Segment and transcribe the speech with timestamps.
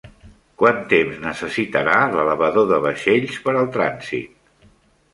[0.61, 4.71] Quant temps necessitarà l'elevador de vaixells per al trànsit?